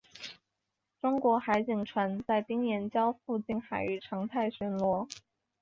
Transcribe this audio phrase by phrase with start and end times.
[0.99, 5.07] 中国海警船在丁岩礁附近海域常态巡逻。